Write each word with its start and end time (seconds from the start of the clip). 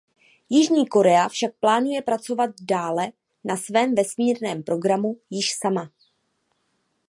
Jižní 0.49 0.87
Korea 0.87 1.27
však 1.29 1.55
plánuje 1.59 2.01
pracovat 2.01 2.49
dále 2.61 3.11
na 3.43 3.57
svém 3.57 3.95
vesmírném 3.95 4.63
programu 4.63 5.17
již 5.29 5.51
sama. 5.53 5.91